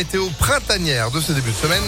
Météo 0.00 0.28
printanière 0.38 1.10
de 1.10 1.20
ce 1.20 1.32
début 1.32 1.50
de 1.50 1.56
semaine. 1.56 1.82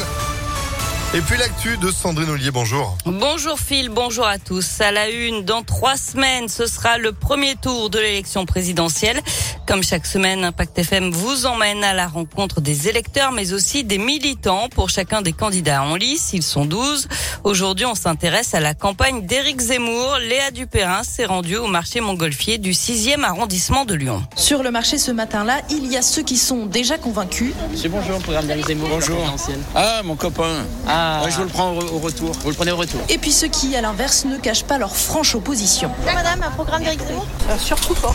Et 1.12 1.20
puis 1.22 1.36
l'actu 1.36 1.76
de 1.76 1.90
Sandrine 1.90 2.30
Ollier, 2.30 2.52
bonjour. 2.52 2.96
Bonjour 3.04 3.58
Phil, 3.58 3.88
bonjour 3.88 4.24
à 4.28 4.38
tous. 4.38 4.80
À 4.80 4.92
la 4.92 5.10
une, 5.10 5.44
dans 5.44 5.64
trois 5.64 5.96
semaines, 5.96 6.48
ce 6.48 6.66
sera 6.66 6.98
le 6.98 7.10
premier 7.12 7.56
tour 7.56 7.90
de 7.90 7.98
l'élection 7.98 8.46
présidentielle. 8.46 9.20
Comme 9.66 9.82
chaque 9.82 10.06
semaine, 10.06 10.44
Impact 10.44 10.78
FM 10.78 11.10
vous 11.10 11.46
emmène 11.46 11.82
à 11.82 11.94
la 11.94 12.06
rencontre 12.06 12.60
des 12.60 12.86
électeurs, 12.86 13.32
mais 13.32 13.52
aussi 13.52 13.82
des 13.82 13.98
militants 13.98 14.68
pour 14.68 14.88
chacun 14.88 15.20
des 15.20 15.32
candidats 15.32 15.82
en 15.82 15.96
lice. 15.96 16.30
Ils 16.32 16.44
sont 16.44 16.64
12. 16.64 17.08
Aujourd'hui, 17.42 17.86
on 17.86 17.96
s'intéresse 17.96 18.54
à 18.54 18.60
la 18.60 18.74
campagne 18.74 19.26
d'Éric 19.26 19.60
Zemmour. 19.60 20.16
Léa 20.20 20.52
Dupérin 20.52 21.02
s'est 21.02 21.24
rendue 21.26 21.56
au 21.56 21.66
marché 21.66 22.00
montgolfier 22.00 22.58
du 22.58 22.70
6e 22.70 23.24
arrondissement 23.24 23.84
de 23.84 23.94
Lyon. 23.94 24.22
Sur 24.36 24.62
le 24.62 24.70
marché 24.70 24.96
ce 24.96 25.10
matin-là, 25.10 25.60
il 25.70 25.90
y 25.90 25.96
a 25.96 26.02
ceux 26.02 26.22
qui 26.22 26.36
sont 26.36 26.66
déjà 26.66 26.98
convaincus. 26.98 27.52
C'est 27.74 27.88
bonjour, 27.88 28.18
le 28.18 28.22
programme 28.22 28.46
d'Éric 28.46 28.68
Zemmour. 28.68 28.88
Bonjour. 28.90 29.36
Ah, 29.74 30.02
mon 30.04 30.14
copain. 30.14 30.64
Ah, 30.86 30.99
Ouais, 31.24 31.30
je 31.30 31.36
vous 31.36 31.42
le 31.44 31.48
prends 31.48 31.72
au, 31.72 31.82
au 31.82 31.98
retour. 31.98 32.32
vous 32.42 32.48
le 32.50 32.54
prenez 32.54 32.70
au 32.72 32.76
retour. 32.76 33.00
Et 33.08 33.18
puis 33.18 33.32
ceux 33.32 33.48
qui, 33.48 33.74
à 33.76 33.80
l'inverse, 33.80 34.24
ne 34.24 34.36
cachent 34.36 34.64
pas 34.64 34.78
leur 34.78 34.94
franche 34.96 35.34
opposition. 35.34 35.90
Madame, 36.04 36.42
un 36.42 36.50
programme 36.50 36.82
d'Éric 36.82 37.00
Zemmour? 37.06 37.26
Surtout 37.58 37.94
pas. 37.94 38.14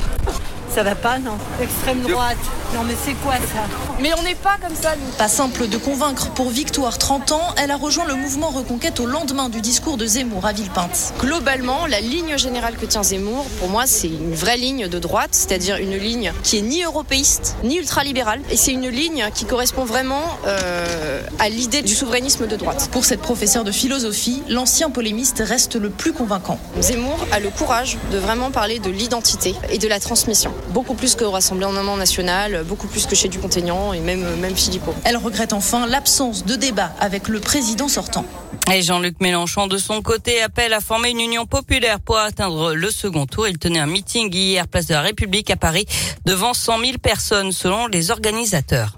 Ça 0.74 0.84
va 0.84 0.96
pas, 0.96 1.20
non. 1.20 1.38
Extrême 1.62 2.02
droite. 2.02 2.38
Non, 2.74 2.84
mais 2.84 2.96
c'est 3.06 3.14
quoi 3.14 3.36
ça 3.36 3.64
Mais 4.02 4.12
on 4.20 4.24
n'est 4.24 4.36
pas 4.36 4.58
comme 4.62 4.76
ça, 4.76 4.96
nous. 4.96 5.12
Pas 5.18 5.30
simple 5.30 5.68
de 5.68 5.78
convaincre 5.78 6.32
pour 6.32 6.50
Victoire, 6.50 6.98
30 6.98 7.32
ans. 7.32 7.56
Elle 7.58 7.72
a 7.72 7.78
rejoint 7.78 8.06
le 8.06 8.16
mouvement 8.16 8.50
Reconquête 8.50 9.00
au 9.00 9.06
lendemain 9.06 9.48
du 9.50 9.62
discours 9.62 9.96
de 9.98 10.06
Zemmour 10.06 10.46
à 10.46 10.52
Villepinte. 10.52 11.14
Globalement, 11.20 11.86
la 11.86 12.02
ligne 12.02 12.38
générale 12.38 12.76
que 12.76 12.86
tient 12.86 13.04
Zemmour, 13.04 13.46
pour 13.60 13.70
moi, 13.70 13.84
c'est 13.86 14.08
une 14.08 14.34
vraie 14.34 14.58
ligne 14.58 14.88
de 14.88 15.00
droite, 15.00 15.30
c'est-à-dire 15.32 15.78
une 15.78 15.96
ligne 15.96 16.34
qui 16.44 16.58
est 16.58 16.62
ni 16.62 16.84
européiste, 16.84 17.56
ni 17.64 17.78
ultralibérale. 17.78 18.42
Et 18.50 18.58
c'est 18.58 18.74
une 18.74 18.90
ligne 18.90 19.30
qui 19.34 19.46
correspond 19.46 19.86
vraiment 19.86 20.24
euh, 20.48 21.22
à 21.40 21.48
l'idée 21.50 21.82
du 21.82 21.96
souverainisme 21.96 22.48
de 22.48 22.56
droite. 22.56 22.90
Pour 22.92 23.06
cette 23.06 23.22
professeure 23.22 23.64
de 23.64 23.72
philosophie, 23.72 24.44
l'ancien 24.50 24.90
polémiste 24.90 25.42
reste 25.46 25.76
le 25.76 25.90
plus 25.90 26.12
convaincant. 26.12 26.60
Zemmour 26.82 27.20
a 27.32 27.40
le 27.40 27.50
courage 27.50 27.98
de 28.12 28.18
vraiment 28.18 28.52
parler 28.52 28.80
de 28.80 28.90
l'identité 28.90 29.56
et 29.70 29.78
de 29.78 29.88
la 29.88 30.00
transmission. 30.00 30.52
Beaucoup 30.70 30.94
plus 30.94 31.16
qu'au 31.16 31.32
Rassemblement 31.32 31.98
national, 31.98 32.64
beaucoup 32.66 32.88
plus 32.88 33.06
que 33.06 33.16
chez 33.16 33.30
Dupont-Aignan 33.30 33.94
et 33.94 34.00
même, 34.00 34.26
même 34.38 34.56
Philippot. 34.56 34.94
Elle 35.04 35.18
regrette 35.18 35.54
enfin 35.54 35.88
l'absence 35.88 36.46
de 36.46 36.56
débat 36.56 36.92
avec 37.00 37.28
le 37.28 37.40
président 37.40 37.88
sortant. 37.88 38.26
Et 38.74 38.82
Jean-Luc 38.82 39.22
Mélenchon, 39.22 39.68
de 39.68 39.78
son 39.78 40.02
côté, 40.02 40.42
appelle 40.42 40.74
à 40.74 40.82
former 40.82 41.12
une 41.12 41.20
union 41.20 41.46
populaire 41.46 42.00
pour 42.00 42.18
atteindre 42.18 42.74
le 42.74 42.90
second 42.90 43.28
tour. 43.28 43.48
Il 43.48 43.60
tenait 43.60 43.80
un 43.80 43.86
meeting 43.86 44.34
hier, 44.34 44.68
place 44.68 44.88
de 44.88 44.94
la 44.94 45.02
République 45.02 45.52
à 45.52 45.56
Paris, 45.56 45.86
devant 46.26 46.54
100 46.54 46.80
000 46.80 46.98
personnes, 46.98 47.52
selon 47.52 47.88
les 47.88 48.10
organisateurs. 48.10 48.96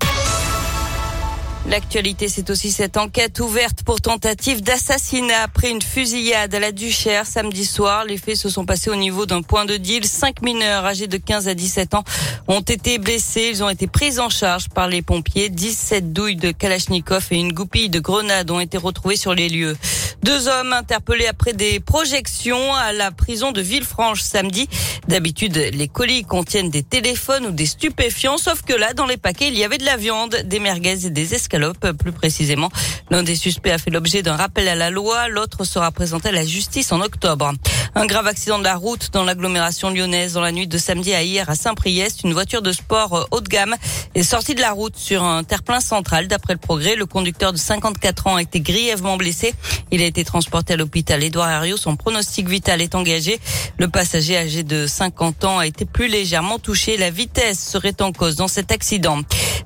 L'actualité, 1.69 2.29
c'est 2.29 2.49
aussi 2.49 2.71
cette 2.71 2.95
enquête 2.95 3.41
ouverte 3.41 3.83
pour 3.83 3.99
tentative 3.99 4.61
d'assassinat 4.61 5.41
après 5.43 5.69
une 5.69 5.81
fusillade 5.81 6.55
à 6.55 6.59
la 6.59 6.71
Duchère 6.71 7.25
samedi 7.25 7.65
soir. 7.65 8.05
Les 8.05 8.17
faits 8.17 8.37
se 8.37 8.47
sont 8.47 8.65
passés 8.65 8.89
au 8.89 8.95
niveau 8.95 9.25
d'un 9.25 9.41
point 9.41 9.65
de 9.65 9.75
deal. 9.75 10.05
Cinq 10.05 10.41
mineurs 10.41 10.85
âgés 10.85 11.07
de 11.07 11.17
15 11.17 11.49
à 11.49 11.53
17 11.53 11.95
ans 11.95 12.05
ont 12.47 12.61
été 12.61 12.99
blessés. 12.99 13.49
Ils 13.51 13.63
ont 13.65 13.69
été 13.69 13.87
pris 13.87 14.17
en 14.17 14.29
charge 14.29 14.69
par 14.69 14.87
les 14.87 15.01
pompiers. 15.01 15.49
17 15.49 16.13
douilles 16.13 16.37
de 16.37 16.51
Kalachnikov 16.51 17.27
et 17.31 17.37
une 17.37 17.51
goupille 17.51 17.89
de 17.89 17.99
grenades 17.99 18.49
ont 18.49 18.61
été 18.61 18.77
retrouvées 18.77 19.17
sur 19.17 19.33
les 19.33 19.49
lieux. 19.49 19.75
Deux 20.23 20.47
hommes 20.47 20.71
interpellés 20.73 21.27
après 21.27 21.53
des 21.53 21.81
projections 21.81 22.73
à 22.75 22.93
la 22.93 23.11
prison 23.11 23.51
de 23.51 23.61
Villefranche 23.61 24.21
samedi. 24.21 24.69
D'habitude, 25.07 25.55
les 25.55 25.87
colis 25.87 26.23
contiennent 26.23 26.69
des 26.69 26.83
téléphones 26.83 27.45
ou 27.45 27.51
des 27.51 27.65
stupéfiants, 27.65 28.37
sauf 28.37 28.61
que 28.61 28.73
là, 28.73 28.93
dans 28.93 29.05
les 29.05 29.15
paquets, 29.15 29.47
il 29.47 29.57
y 29.57 29.63
avait 29.63 29.77
de 29.77 29.85
la 29.85 29.95
viande, 29.95 30.35
des 30.43 30.59
merguez 30.59 31.05
et 31.05 31.09
des 31.09 31.33
escalopes. 31.33 31.91
Plus 31.93 32.11
précisément, 32.11 32.69
l'un 33.09 33.23
des 33.23 33.35
suspects 33.35 33.71
a 33.71 33.77
fait 33.77 33.89
l'objet 33.89 34.21
d'un 34.21 34.35
rappel 34.35 34.67
à 34.67 34.75
la 34.75 34.89
loi, 34.89 35.29
l'autre 35.29 35.63
sera 35.63 35.91
présenté 35.91 36.29
à 36.29 36.31
la 36.33 36.45
justice 36.45 36.91
en 36.91 36.99
octobre. 36.99 37.53
Un 37.95 38.05
grave 38.05 38.27
accident 38.27 38.59
de 38.59 38.65
la 38.65 38.75
route 38.75 39.09
dans 39.13 39.23
l'agglomération 39.23 39.89
lyonnaise 39.89 40.33
dans 40.33 40.41
la 40.41 40.51
nuit 40.51 40.67
de 40.67 40.77
samedi 40.77 41.13
à 41.13 41.23
hier 41.23 41.49
à 41.49 41.55
Saint-Priest. 41.55 42.23
Une 42.23 42.33
voiture 42.33 42.61
de 42.61 42.71
sport 42.73 43.27
haut 43.31 43.41
de 43.41 43.47
gamme 43.47 43.75
est 44.13 44.23
sortie 44.23 44.55
de 44.55 44.61
la 44.61 44.71
route 44.71 44.97
sur 44.97 45.23
un 45.23 45.43
terre-plein 45.43 45.79
central. 45.79 46.27
D'après 46.27 46.53
le 46.53 46.59
progrès, 46.59 46.95
le 46.95 47.05
conducteur 47.05 47.53
de 47.53 47.57
54 47.57 48.27
ans 48.27 48.35
a 48.35 48.41
été 48.41 48.59
grièvement 48.59 49.15
blessé. 49.15 49.53
Il 49.91 50.01
a 50.01 50.05
été 50.05 50.25
transporté 50.25 50.73
à 50.73 50.75
l'hôpital 50.75 51.23
Édouard 51.23 51.49
Herriot. 51.49 51.77
Son 51.77 51.95
pronostic 51.95 52.49
vital 52.49 52.81
est 52.81 52.93
engagé. 52.93 53.39
Le 53.77 53.87
passager 53.87 54.37
âgé 54.37 54.63
de 54.63 54.85
50 54.97 55.45
ans 55.45 55.59
a 55.59 55.67
été 55.67 55.85
plus 55.85 56.07
légèrement 56.07 56.57
touché. 56.57 56.97
La 56.97 57.11
vitesse 57.11 57.59
serait 57.59 58.01
en 58.01 58.11
cause 58.11 58.35
dans 58.35 58.47
cet 58.47 58.71
accident. 58.71 59.19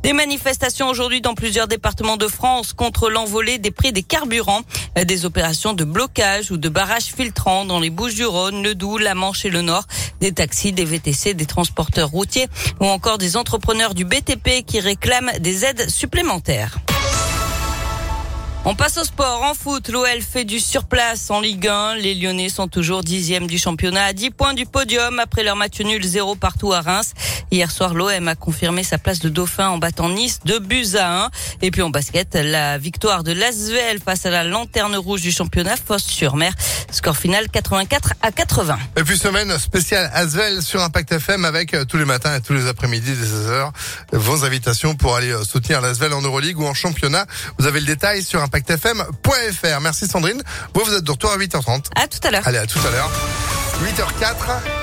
Des 0.04 0.12
manifestations 0.12 0.90
aujourd'hui 0.90 1.22
dans 1.22 1.36
plusieurs 1.36 1.70
départements 1.70 2.18
de 2.18 2.28
France 2.28 2.74
contre 2.74 3.10
l'envolée 3.10 3.58
des 3.58 3.72
prix 3.72 3.94
des 3.94 4.04
carburants. 4.04 4.64
Des 5.02 5.24
opérations 5.24 5.72
de 5.72 5.86
blocage 5.86 6.52
ou 6.52 6.58
de 6.58 6.68
barrage 6.68 7.06
filtrant 7.06 7.64
dans 7.64 7.80
les 7.80 7.90
Bouches-du-Rhône, 7.90 8.62
le 8.62 8.76
Doubs, 8.76 9.00
la 9.00 9.16
Manche 9.16 9.46
et 9.46 9.50
le 9.50 9.62
Nord. 9.62 9.86
Des 10.20 10.34
taxis, 10.34 10.74
des 10.74 10.84
VTC, 10.84 11.34
des 11.34 11.46
transporteurs 11.46 12.10
routiers 12.10 12.48
ou 12.82 12.86
encore 12.88 13.18
des 13.18 13.38
entrepreneurs 13.38 13.94
du 13.94 14.04
BTP 14.04 14.66
qui 14.68 14.82
réclament 14.82 15.32
des 15.40 15.64
aides 15.64 15.90
supplémentaires. 15.90 16.78
On 18.64 18.76
passe 18.76 18.98
au 19.00 19.04
sport. 19.04 19.42
En 19.42 19.56
foot, 19.56 19.90
l'OL 19.90 20.22
fait 20.22 20.46
du 20.46 20.60
surplace 20.60 21.32
en 21.32 21.42
Ligue 21.42 21.68
1. 21.68 21.96
Les 21.96 22.14
Lyonnais 22.14 22.48
sont 22.48 22.68
toujours 22.68 23.02
dixièmes 23.04 23.48
du 23.48 23.58
championnat 23.58 24.06
à 24.06 24.14
10 24.14 24.30
points 24.30 24.54
du 24.54 24.68
podium 24.68 25.18
après 25.18 25.42
leur 25.42 25.56
match 25.56 25.80
nul 25.80 26.04
0 26.04 26.36
partout 26.36 26.72
à 26.72 26.82
Reims. 26.82 27.14
Hier 27.50 27.72
soir, 27.72 27.96
l'OM 27.96 28.28
a 28.28 28.36
confirmé 28.36 28.84
sa 28.84 29.00
place 29.00 29.20
de 29.20 29.30
dauphin 29.30 29.70
en 29.70 29.80
battant 29.80 30.10
Nice 30.10 30.42
2 30.46 30.60
buts 30.60 30.96
à 30.96 31.24
1. 31.24 31.30
Et 31.64 31.72
puis 31.72 31.82
en 31.82 31.90
basket, 31.90 32.36
la 32.36 32.78
victoire 32.78 33.24
de 33.24 33.32
l'Asvel 33.32 34.00
face 34.00 34.28
à 34.28 34.30
la 34.30 34.44
lanterne 34.44 34.96
rouge 34.96 35.22
du 35.22 35.32
championnat 35.32 35.76
Fosse-sur-Mer. 35.76 36.54
Score 36.92 37.18
final 37.18 37.50
84 37.50 38.14
à 38.22 38.32
80. 38.32 38.78
Et 38.98 39.04
puis 39.04 39.18
semaine 39.18 39.58
spéciale 39.58 40.12
Asvel 40.14 40.62
sur 40.62 40.84
Impact 40.84 41.14
FM 41.14 41.46
avec 41.46 41.74
euh, 41.74 41.86
tous 41.86 41.98
les 41.98 42.06
matins 42.06 42.36
et 42.36 42.42
tous 42.42 42.54
les 42.54 42.68
après-midi 42.68 43.12
dès 43.14 43.26
16h 43.26 43.72
vos 44.12 44.46
invitations 44.46 44.96
pour 44.96 45.16
aller 45.16 45.32
euh, 45.32 45.44
soutenir 45.44 45.82
l'Asvel 45.82 46.14
en 46.14 46.22
Euroleague 46.22 46.60
ou 46.60 46.66
en 46.66 46.74
championnat. 46.74 47.26
Vous 47.58 47.66
avez 47.66 47.80
le 47.80 47.86
détail 47.86 48.24
sur 48.24 48.42
impactfm.fr. 48.52 49.80
Merci 49.82 50.08
Sandrine. 50.08 50.42
Vous, 50.74 50.84
vous 50.84 50.94
êtes 50.94 51.04
de 51.04 51.12
retour 51.12 51.32
à 51.32 51.38
8h30. 51.38 51.86
À 51.96 52.08
tout 52.08 52.20
à 52.24 52.32
l'heure. 52.32 52.48
Allez, 52.48 52.58
à 52.58 52.66
tout 52.68 52.80
à 52.86 52.92
l'heure. 52.92 53.10
8h04. 53.84 54.82